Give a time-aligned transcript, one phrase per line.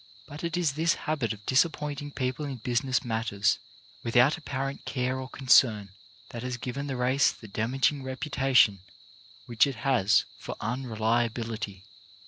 [0.25, 3.59] But it is this habit of disappointing people in business matters
[4.01, 5.89] without apparent care or concern
[6.29, 8.79] that has given the race the damaging reputation
[9.45, 11.83] which it has for unreliability.